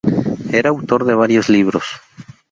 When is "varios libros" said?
1.21-1.83